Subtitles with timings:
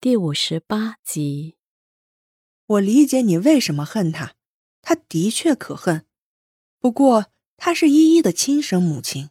[0.00, 1.56] 第五十八集。
[2.66, 4.34] 我理解你为什么恨他，
[4.80, 6.06] 他的确可恨。
[6.78, 9.30] 不过，她是依依的亲生母亲，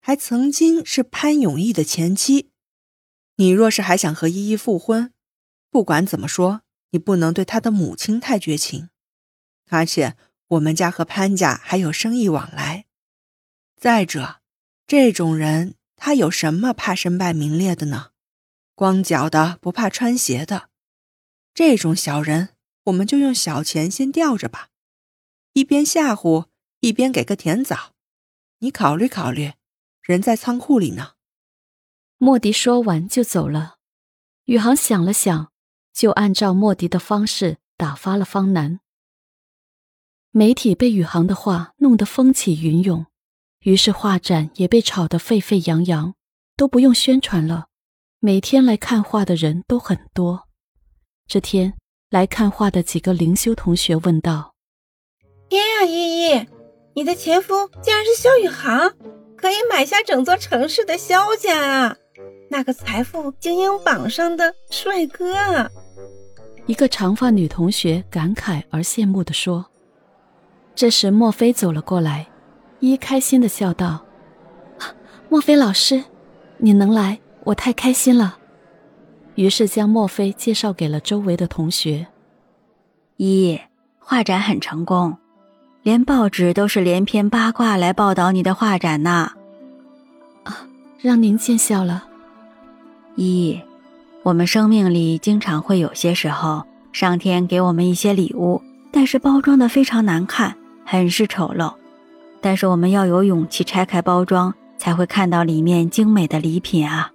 [0.00, 2.50] 还曾经是潘永义的前妻。
[3.36, 5.14] 你若是还想和依依复婚，
[5.70, 8.88] 不管怎么说，你不能对他的母亲太绝情。
[9.68, 10.16] 而且，
[10.48, 12.86] 我们家和潘家还有生意往来。
[13.76, 14.40] 再者，
[14.84, 18.10] 这种人他有什么怕身败名裂的呢？
[18.82, 20.68] 光脚的不怕穿鞋的。
[21.54, 22.48] 这种小人，
[22.86, 24.70] 我们就用小钱先吊着吧，
[25.52, 26.46] 一边吓唬。
[26.80, 27.92] 一边给个甜枣，
[28.58, 29.52] 你考虑考虑，
[30.00, 31.12] 人在仓库里呢。
[32.18, 33.76] 莫迪说完就走了。
[34.46, 35.52] 宇航想了想，
[35.92, 38.80] 就按照莫迪的方式打发了方南。
[40.32, 43.06] 媒体被宇航的话弄得风起云涌，
[43.60, 46.16] 于是画展也被炒得沸沸扬扬，
[46.56, 47.68] 都不用宣传了。
[48.24, 50.46] 每天来看画的人都很多。
[51.26, 51.74] 这天
[52.08, 54.54] 来看画的几个灵修同学问道
[55.50, 56.46] ：“天啊，依依！”
[56.94, 58.94] 你的前夫竟然是萧宇航，
[59.34, 61.96] 可以买下整座城市的萧家啊！
[62.48, 65.68] 那个财富精英榜上的帅哥啊！
[66.66, 69.66] 一个长发女同学感慨而羡慕地说。
[70.76, 72.28] 这时，莫非走了过来，
[72.78, 74.06] 一开心的笑道
[75.28, 76.04] ：“莫非老师，
[76.58, 78.38] 你能来，我太开心了。”
[79.36, 82.06] 于是将墨菲介绍给了周围的同学。
[83.16, 83.58] 一
[83.98, 85.16] 画展很成功。
[85.82, 89.32] 连报纸都是连篇八卦来报道你的画展呢，
[90.44, 90.64] 啊，
[91.00, 92.04] 让您见笑了。
[93.16, 93.60] 一，
[94.22, 98.62] 我们生命里经常会有些时候，上天给我们一些礼物，
[98.92, 101.74] 但是包装的非常难看，很是丑陋。
[102.40, 107.11] 但是我们要有勇气拆开包装，才会看到里面精美的礼品啊。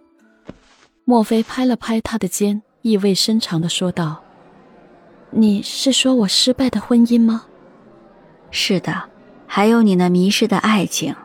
[1.09, 4.21] 莫非拍了拍他的肩，意味深长的说道
[5.31, 7.45] ：“你是说我失败的婚姻吗？”
[8.51, 9.03] 是的，
[9.45, 11.15] 还有你那迷失的爱情。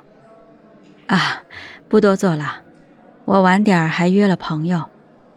[1.09, 1.43] 啊，
[1.89, 2.63] 不多做了，
[3.25, 4.89] 我晚点还约了朋友，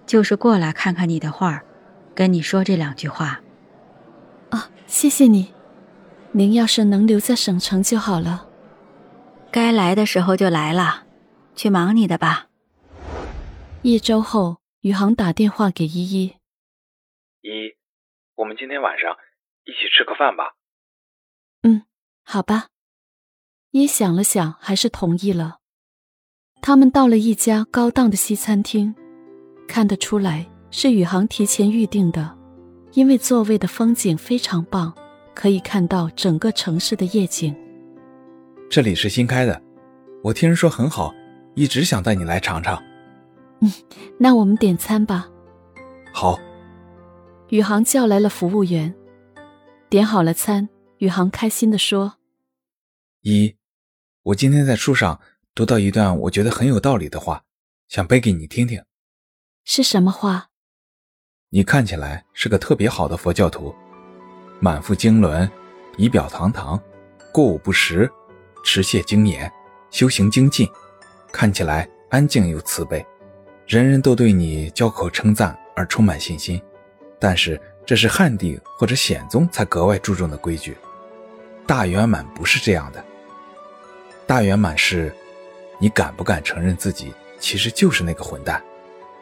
[0.05, 1.63] 就是过来看看你的画，
[2.13, 3.41] 跟你说这两句话。
[4.51, 5.55] 啊，谢谢你。
[6.33, 8.45] 您要是能留在省城就好了。
[9.49, 11.05] 该来的时候就来了，
[11.55, 12.45] 去忙你的吧。
[13.87, 16.33] 一周后，宇航打电话给依依。
[17.41, 17.75] 依，
[18.33, 19.15] 我们今天晚上
[19.63, 20.55] 一起吃个饭吧。
[21.61, 21.83] 嗯，
[22.23, 22.69] 好吧。
[23.69, 25.59] 依想了想，还是同意了。
[26.63, 28.95] 他们到了一家高档的西餐厅，
[29.67, 32.35] 看得出来是宇航提前预定的，
[32.93, 34.91] 因为座位的风景非常棒，
[35.35, 37.55] 可以看到整个城市的夜景。
[38.67, 39.61] 这里是新开的，
[40.23, 41.13] 我听人说很好，
[41.53, 42.83] 一直想带你来尝尝。
[43.61, 43.71] 嗯，
[44.19, 45.29] 那我们点餐吧。
[46.13, 46.39] 好。
[47.49, 48.93] 宇航叫来了服务员，
[49.87, 50.67] 点好了餐。
[50.97, 52.15] 宇航开心地说
[53.21, 53.55] ：“一，
[54.23, 55.19] 我今天在书上
[55.53, 57.43] 读到一段我觉得很有道理的话，
[57.87, 58.83] 想背给你听听。
[59.63, 60.49] 是什么话？
[61.49, 63.75] 你看起来是个特别好的佛教徒，
[64.59, 65.49] 满腹经纶，
[65.97, 66.81] 仪表堂堂，
[67.31, 68.09] 过午不食，
[68.63, 69.51] 持戒精严，
[69.91, 70.67] 修行精进，
[71.31, 73.05] 看起来安静又慈悲，
[73.67, 76.61] 人人都对你交口称赞而充满信心。
[77.19, 80.77] 但是这是汉帝或者显宗才格外注重的规矩。”
[81.65, 83.03] 大圆满不是这样的。
[84.27, 85.13] 大圆满是，
[85.79, 88.61] 你敢不敢承认自己其实就是那个混蛋？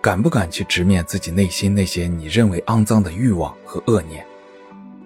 [0.02, 4.26] 敢不敢去直面自己内心那些你认为肮脏的欲望和恶念？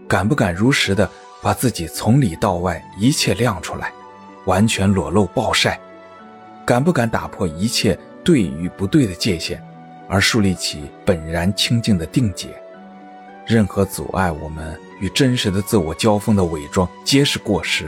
[0.08, 1.08] 敢不敢如实的
[1.40, 3.94] 把自己从里到外一切亮出来，
[4.46, 5.80] 完全裸露暴晒？
[6.66, 9.58] 敢不敢打破一切对与不对的界限，
[10.10, 12.62] 而树立起本然清净的定解？
[13.48, 14.78] 任何阻碍我们。
[15.00, 17.88] 与真实的自我交锋的伪装，皆是过失。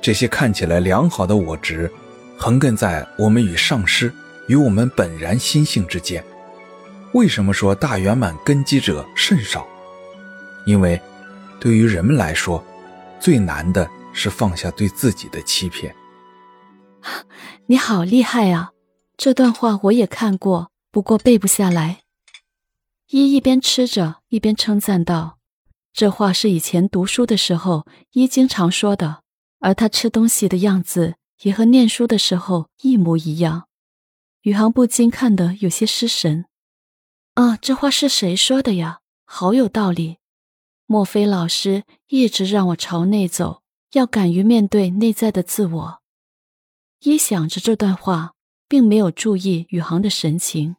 [0.00, 1.92] 这些看起来良好的我执，
[2.38, 4.10] 横亘在我们与上师、
[4.48, 6.24] 与我们本然心性之间。
[7.12, 9.66] 为什么说大圆满根基者甚少？
[10.64, 10.98] 因为，
[11.60, 12.64] 对于人们来说，
[13.20, 15.94] 最难的是放下对自己的欺骗。
[17.68, 18.72] 你好厉害啊！
[19.22, 22.04] 这段话我也看过，不过背不下来。
[23.10, 25.38] 一一边吃着，一边称赞道。
[25.92, 29.22] 这话是以前读书的时候一经常说的，
[29.58, 33.68] 而他吃东西的样子也和念书的时候一模一样。
[34.40, 36.46] 宇航不禁看得有些失神。
[37.34, 39.00] 啊，这话是谁说的呀？
[39.26, 40.16] 好有道理。
[40.86, 43.60] 莫非老师一直让我朝内走，
[43.92, 46.00] 要敢于面对内在的自我？
[47.00, 48.32] 一想着这段话，
[48.70, 50.76] 并没有注意宇航的神情。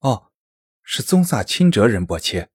[0.00, 0.30] 哦，
[0.82, 2.48] 是宗萨钦哲仁波切。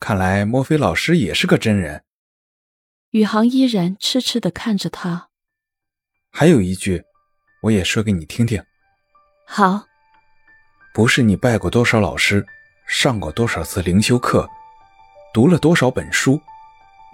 [0.00, 2.02] 看来莫非老师也是个真人？
[3.10, 5.28] 宇航依然痴痴的看着他。
[6.32, 7.04] 还有一句，
[7.62, 8.60] 我也说给你听听。
[9.46, 9.86] 好，
[10.92, 12.44] 不是你拜过多少老师，
[12.88, 14.50] 上过多少次灵修课，
[15.32, 16.42] 读了多少本书，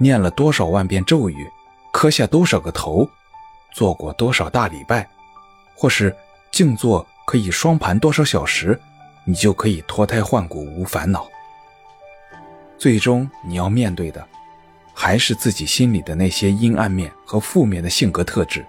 [0.00, 1.46] 念了多少万遍咒语，
[1.93, 3.06] 磕下多少个头，
[3.75, 5.06] 做过多少大礼拜，
[5.75, 6.17] 或是
[6.52, 8.78] 静坐可以双盘多少小时，
[9.25, 11.26] 你就可以脱胎换骨无烦恼。
[12.76, 14.22] 最终你要面对的，
[14.93, 18.66] 还是自己心里的那些阴暗面和负面的性格特质，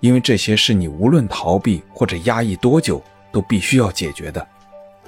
[0.00, 4.46] 因为这些是你无论逃避或者压抑多久都必须要解决的，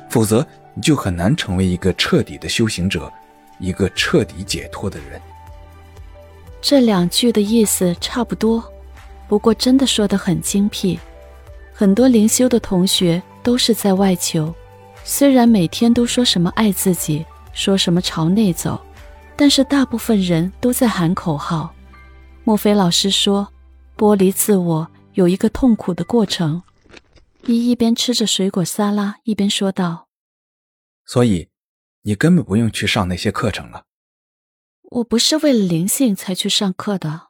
[0.09, 3.13] 否则你就很难成为一个彻底的修行者，
[3.59, 5.21] 一个彻底解脱的人。
[6.63, 8.65] 这两句的意思差不多，
[9.29, 10.99] 不过真的说得很精辟。
[11.79, 14.55] 很多灵修的同学都是在外求，
[15.05, 17.25] 虽然每天都说什么爱自己。
[17.53, 18.79] 说什么朝内走，
[19.35, 21.75] 但是大部分人都在喊口号。
[22.45, 23.51] 莫非老师说，
[23.97, 26.63] 剥离自我有一个痛苦的过程。
[27.47, 30.09] 一一边吃着水果沙拉，一边说道
[31.07, 31.49] ：“所以，
[32.03, 33.85] 你根本不用去上那些课程了。
[34.83, 37.26] 我不是为了灵性才去上课的。”